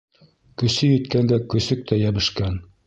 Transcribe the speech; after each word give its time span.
Көсө 0.61 0.89
еткәнгә 0.93 1.41
көсөк 1.55 1.87
тә 1.93 2.03
йәбешкән. 2.07 2.61